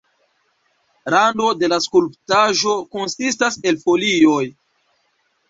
Rando 1.15 1.49
de 1.59 1.69
la 1.73 1.79
skulptaĵo 1.87 2.75
konsistas 2.97 3.61
el 3.73 3.79
folioj. 3.85 4.43